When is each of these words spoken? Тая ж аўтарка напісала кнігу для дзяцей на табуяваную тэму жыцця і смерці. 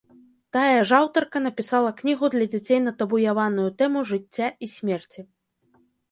Тая 0.55 0.77
ж 0.91 0.99
аўтарка 0.99 1.41
напісала 1.47 1.91
кнігу 1.99 2.25
для 2.35 2.45
дзяцей 2.53 2.79
на 2.85 2.93
табуяваную 3.01 3.67
тэму 3.81 3.99
жыцця 4.13 4.47
і 4.67 4.71
смерці. 4.75 5.21